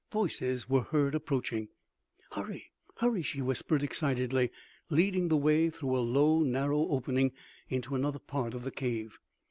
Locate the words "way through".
5.37-5.95